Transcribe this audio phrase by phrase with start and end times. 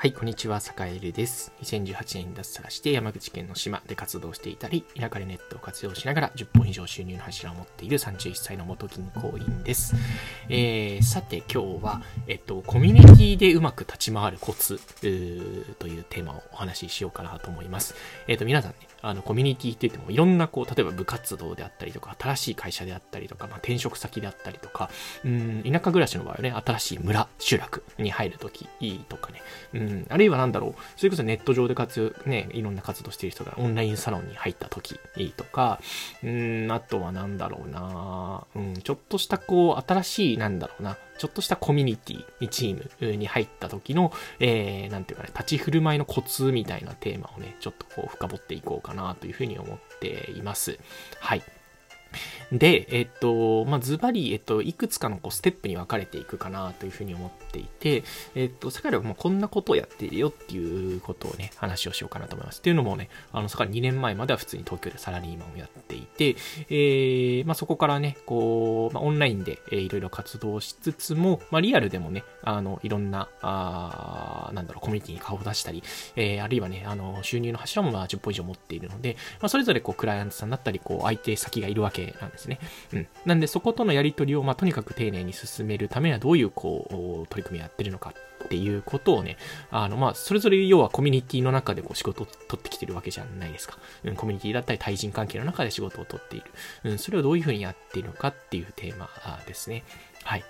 [0.00, 1.52] はい、こんにちは、坂井です。
[1.60, 9.94] 2018年に脱サラして山口県の島で活動していたり、田舎でネットを活用しながら10本以上収入の柱を持っている31歳の元銀行員です。
[10.48, 17.94] えー、さて今日は、えっと、コミュニティでうまく立ち回るコツというテーマをお話ししようかなと思います。
[18.26, 24.90] えっと、皆さんね、あの、コミュニティって言ってもいろんなこう、例えば部活動であったりとか、新しい会社であったりとか、まあ、転職先であったりとか、
[25.24, 28.66] うん、田舎暮らしの場合はね、新しい村、集落に入るとき
[29.08, 29.42] とかね、
[29.74, 34.98] うん、あるいはなんだろう、それこそネット上で活用、ね、いろんな活動してる人がオンラインサロンに入ったとき
[35.36, 35.80] とか、
[36.22, 50.78] うん、あとはなんだろうな、うん、ちょっとしたこう、新しい、なんだろうな、ちょっとしたコミュニティに、チームに入った時の、えー、なんていうかね、立ち振る舞いのコツみたいなテーマをね、ちょっとこう深掘っていこうかなというふうに思っています。
[51.20, 51.42] はい。
[52.52, 58.02] で、えっと、まあ、ズバリ、えっと、いくつかのこうステップに分かれていくかなというふうに思っていて、
[58.34, 62.58] えっと、世界ではもうこんなことをやっているよっていうことをね、話をしようかなと思います。
[62.58, 66.36] っていうのもね、あの、そこから2年前までは普通に東京でサラリーマンをやっていて、
[66.68, 75.82] えー、まあ、そこからね、こう、まあ、オンラインで、えー、いろいろ活動しつつも、まあ、リアルでもね、あの、いろんな、あなんだろう、コミュニティに顔を出したり、
[76.16, 82.58] えー、あるいはね、あの、収入の柱もまあ10本以上持っているので、まあ、それぞれこう、クライアントさんだったり、こう、相手先がいるわけなんですね。
[82.92, 83.08] うん。
[83.24, 89.36] なんで、そことのやり取りを、まあ、とにかく丁寧に進めるためにはどういう、こう、取り組みをやってるのかっていうことをね、
[89.70, 93.78] あの、まあ、それぞれ要はコミュニティの中でこう仕事を取ってきてるわけじゃないですか。
[94.04, 96.50] うん、コミュニティだったり対人関係の中で仕事を取っている。
[96.84, 99.08] うん、それをどういうふうにやっているのかっていうテーマ
[99.46, 99.84] ですね。
[100.24, 100.44] はい。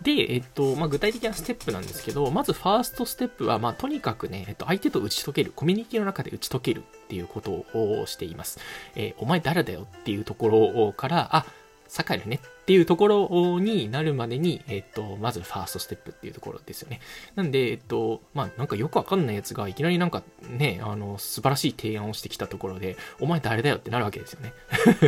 [0.00, 8.58] で、えっと、まあ、具体的なステップなんですけど、まずファーストステップは、まあ、とにかくね、えっと、相手と打ち解ける、コミュニティの中で打ち解けるっていうことをしています。
[8.94, 11.46] えー、お前誰だよっていうところから、あ、
[11.88, 12.40] 酒井だね
[12.72, 17.00] っていうところになるまでに、えっと、まずファーストステップっていうところですよね。
[17.34, 24.54] なんで、えっと、まあ、なんかよくわかんないやつがいきなりなんかね、あの、素晴らしい提案をしてきたところで、お前誰だよってなるわけですよね。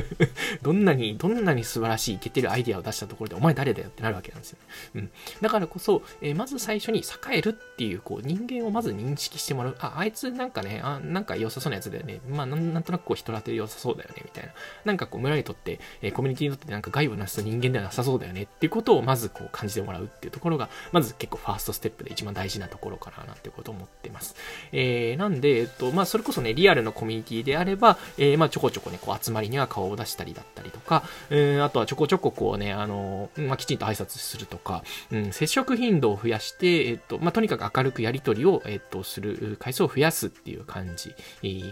[0.60, 4.66] どんなに、どんなに素晴らしい、いけてるアイデアを出したところで、お前誰だよってなるわけなんですよね。
[4.96, 5.10] うん。
[5.40, 9.76] だからこそ、えー、まず最初に栄えるっていう、こう、人間をまず認識してもらう。
[9.78, 12.20] あ、あいつなんかね、あ、なんか良さそうなやつだよね。
[12.28, 14.52] まあ、なんとなくこう、人当て良さそうだよね、みたいな。
[14.84, 24.34] なんかこう、村にとって、えー、コミュニティにとってなんか害をなす人人間ではなさそうだよねっていうことをまずこう感じてもらうっていうところが、まず結構ファーストステップで一番大事なところかななんてことを思ってます。
[24.72, 41.14] えー、なんで、えっと、まあ、それこそね、リアルのコミュニティであれば、えー、まあ、ちょこちょこね、こう集まりには顔を出したりだったりとか、えー、あとはちょこちょここうね、あの、まあ、きちんと挨拶するとか、うん、接触頻度を増やして、えっと、まあ、とにかく明るくやり取りを、えっと、する回数を増やすっていう感じ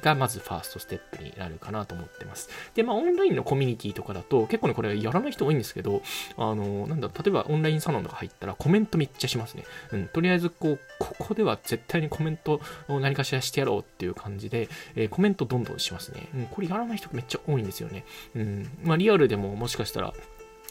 [0.00, 2.49] が、まずファーストステップになるかなと思ってます。
[2.75, 6.03] で、まあ、オンラインのコミュニティとかだと、結構ね、これやらない人多いんですけど、
[6.37, 9.65] あの、なんだ例えばオンラインサロンとか入ったらコメントめっちゃしますね。
[9.93, 16.28] うん、とりあえずこう、ここでは絶対にコメントを何かしらしてやろうっていう感じで、えー、コメントどんどんしますね。
[16.34, 18.05] うん、これやらない人めっちゃ多いんですよね。
[18.34, 20.12] うん、まあリアルでももしかしたら、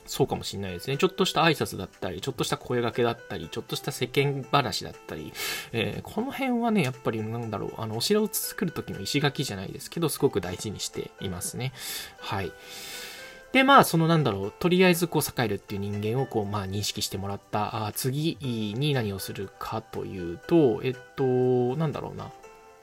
[0.06, 0.98] そうかもしれないですね。
[0.98, 5.32] ちょっとした挨拶だったり、ちょっとした声掛けだったり、ちょっとした世間話だったり、
[5.72, 11.72] えー、この辺はね、やっぱりなんだろう、あの、お城を作る時の石垣じゃないですけど、すごく大事にしていますね。
[12.20, 12.52] はい。
[13.52, 21.24] で、まあ、そのなんだろう、とりあえずこう、栄えるっていう人間をこう、まあ、認識してもらった、あ次に何をするかというと、えっと、
[21.78, 22.32] なんだろうな。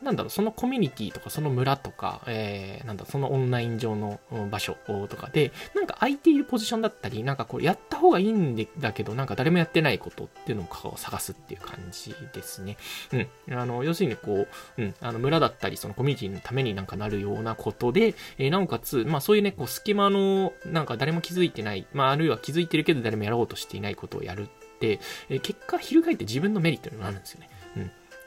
[0.03, 4.21] なんだろう、そのコミュニティとか、その村とか、えー、なんだそのオンライン上の
[4.51, 12.77] 場所とかで、なんか空いているポジションだったり、なんかこう、やった方がいいんだけど、なんか誰もやってないことっていうのを探すっていう感じですね。
[13.13, 13.59] うん。
[13.59, 14.47] あの、要するにこ
[14.79, 24.47] う、うん、あの、村だったり、そのコミュニティのためになんかなるようなことで、えー、なおかつ、まあそういうね、こう、隙間の、なんか誰も気づいてない、まああるいは気づいてるけど誰もやろうとしていないことをやるっ
[24.79, 27.51] て、えー、結果、翻って自分のメリットになるんですよね。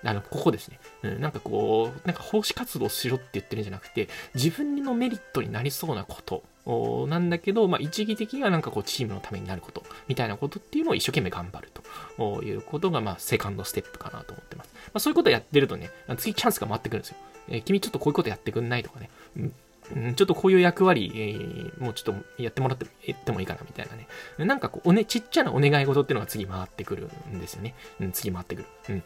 [0.04, 0.80] あの、ここですね。
[1.04, 6.44] うん、なんかこう、なんか奉仕活動しろって言ってるんじゃなくて、自分のメリットになりそうなこと
[7.08, 11.72] なんだけど、まあ、一義的にはなんかこう、チームのためになること、みたいなことっていうのを一生懸命頑張る
[12.18, 14.70] ということが、まあ、セカンドステップかなと思ってます。
[14.74, 17.18] まあ、そういうことやってるとね、次チャンスが回ってくるんですよ。
[17.50, 19.10] えー、君ちょっとこういうことやってくんないとかね。
[19.38, 19.54] うん
[20.16, 24.08] ちょっとこういう役割、えー、もうちょっとやってもらってってもいいかなみたいなね。
[24.38, 27.76] なんかこう、おね、ちっちゃなお願い事っていうのが次回ってくるんですよね。
[28.00, 28.68] うん、次回ってくる。
[28.90, 29.04] うん。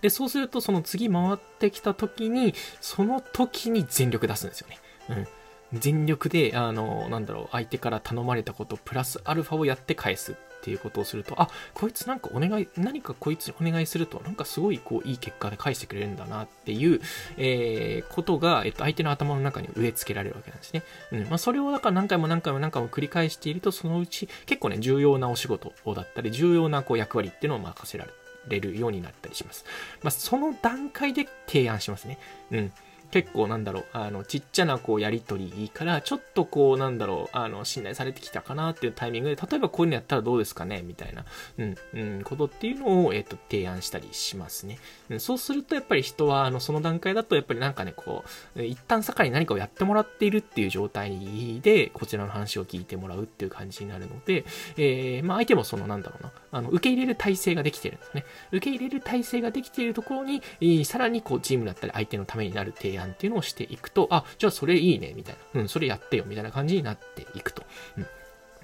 [0.00, 4.78] で、そうすると、その次回ってきた時に、その時に全力出すんですよね。
[5.08, 5.28] うん。
[5.72, 17.00] 全力で、あの、なんだろう、相手から頼まれたこと、プラスアルファをやって返すっていうことをすると、あ、こいつなんかお願い、何かこいつにお願いすると、なんかすごいこう、いい結果で返してくれるんだなっていう、
[17.38, 20.82] えー、ことが、えっと、相手の頭の中に植え付けられるわけなんですね。
[21.10, 21.22] うん。
[21.24, 28.21] まあ、それをだから何回も何回も何回も繰り返していると、そのうち、結構ね、重要なお仕事だったり、重要なこう、役割っていうのを任せられる。
[28.48, 29.64] れるようになったりします。
[30.02, 32.18] まあ、その段階で提案しますね。
[32.50, 32.72] うん。
[33.12, 41.26] 結構なんだろう、あの、ちっちゃなこうやりとりから、ちょっとこうなんだろう、あの、信頼されてきたかなっていうタイミングで、例えばこういうのやったらどうですかねみたいな、
[41.58, 44.78] うん、うん、ことっていうのを、えっ、と、提案したりしますね。
[45.10, 48.24] うん、そうするとやっぱり人は、あの、その段階だとやっぱりなんかね、こ
[48.56, 54.46] う、一旦坂に何かをやってもらっているっていう状態で、こちらの話を聞いてもらうっていう感じになるので、
[54.78, 58.24] えー、まあ相手もそのなんだろうな、あの、受け入れる体制ができてるんですね。
[58.52, 65.60] 受け入れる体制ができているところに、えー、さらにこう、チームだったり相手のためになる提案っていうのをしていくと、あ、じゃあそれいいね、みたいな。
[65.62, 67.64] うん、それやってよ、みたいな感じになっていくと。
[67.98, 68.06] うん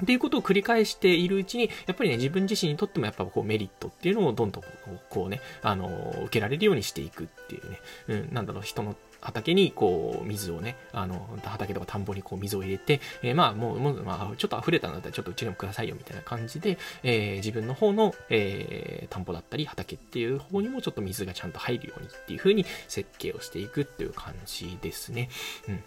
[0.02, 4.62] っていうことを繰り返しているうちに、やっぱりね、自分自身にとってもやっぱこうメリットっていうのをどんどん
[5.10, 25.28] こうね、あの、受けられるようにしていくっていうね、うん、なんだろう、人の畑にこう水をね、あの、畑とか田んぼにこう水を入れて、えー、まあもう、もうまあ、ちょっと溢れたんだったらちょっとうちにもくださいよみたいな感じで、えー、自分の方の、えー、田んぼだったり畑っていう方にもちょっと水がちゃんと入るようにっていう風に設計をしていくっていう感じですね。
[25.68, 25.82] うん。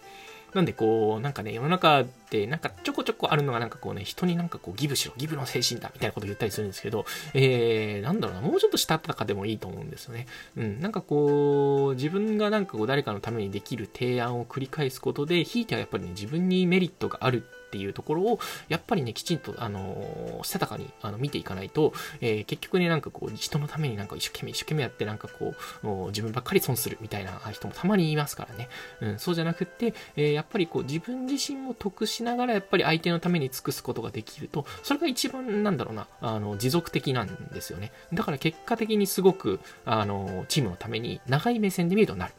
[0.54, 10.26] なんでこう、なんかね、世の中ってなんかちょこちょこあるのがなんかこうね、人になんかこうギブしろ、ギブの精神だみたいなこと言ったりするんですけど、えー、なんだろうな、もうちょっとしたたかでもいいと思うんですよね。
[10.56, 18.38] うん、なんかこう、自分がなんかこう誰かのためにできる提案を繰り返すことで、ひいてはやっぱりね、自分にメリットがあるっていうところを、
[18.68, 28.68] やっぱりね、きちんと、あのー、したたかにあの見ていかないと、えー、結局ね、なんかこう、人のためになんか一生懸命一生懸命やって、なんかこう、自分ばっかり損するみたいな人もたまにいますからね。
[29.00, 37.90] うん、そうじゃなくって、えー、やっぱりこう、自分自身も得しながら、やっぱり相手のために尽くすことができると、それが一番、なんだろうな、あの、持続的なんですよね。
[38.12, 42.34] だから結果的にすごく、あの、チームのために長い目線で見るとなる。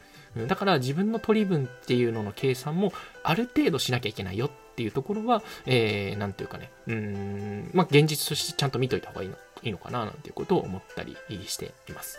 [0.48, 2.92] だから自分の取り分っていうのの計算も
[3.22, 11.16] ある程度しなきゃいけないよっっていうところは、えー、なんていうかね、うん、まあ、現実としてちゃんと見といた方がいいのいいのかな、なんていうことを思ったり
[11.46, 12.18] しています。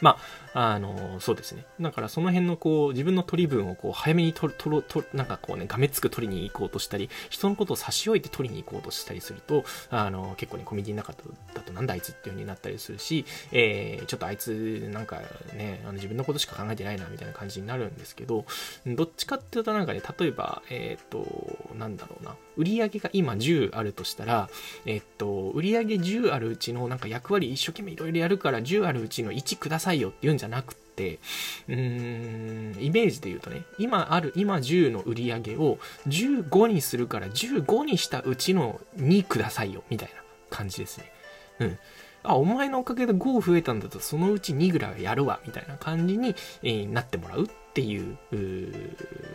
[0.00, 0.16] ま
[0.54, 1.64] あ、あの、そうですね。
[1.80, 11.14] だからその辺のこう、自分の取り分をこう、早めに取る、取る、取る、なんかこうね、がめつく取りに行こうとしたり、人のことを差し置いて取りに行こうとしたりすると、あの、結構ね、コミュニティの中
[11.54, 15.20] だとなんだあいつっていう風になったりするし、えー、ちょっとあいつ、なんか
[15.54, 18.44] ね、あの自分のことしか考えてないな、みたいな感じになるんですけど、
[18.86, 24.48] どっちかっていうとなんかね、例えば、えっ、ー、と、なんだろうな、売り上げが今10あるとしたら、
[24.86, 31.18] えっと、売り上げ10あるうちのなんか役割一生懸命いろいろやるから10あるうちの1くださいよって言うんじゃなくて、
[31.68, 35.78] うーん、イメージで言うとね、今ある、今10の売り上げを
[36.08, 41.12] 15にするから15にしたうちの2くださいよ、みたいな感じですね。
[41.60, 41.78] うん。
[42.22, 48.16] あ、お前のおかげで5増えたんだと、そのうち2ぐらいはやるわ、みたいな感じに、えー、なってもらうっていう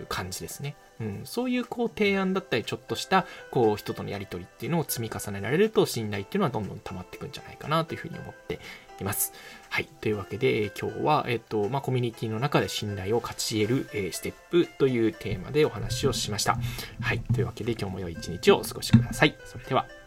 [0.10, 0.76] 感じですね。
[1.00, 8.60] うん、そういうこう提案だったり、ちょっとしたこう人とのやりとりっていうのを積み重ねられると、信頼っていうのはどんどん溜まっていくんじゃないかなというふうに思って
[9.00, 9.34] います。
[9.70, 9.86] はい。
[10.02, 16.58] というわけで、今日は、えっと、まあ、コミュニティの中で信頼を勝ち得る、えー、ステップというテーマでお話をしました。
[17.02, 17.20] はい。
[17.34, 19.36] というわけで、今日も良い一日をお過ごしください。
[19.46, 20.07] それでは。